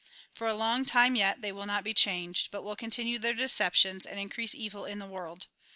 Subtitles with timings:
[0.33, 4.03] For a long time yet they will not be changed, but will continue their deceptions,
[4.03, 5.45] and increase evil in the world.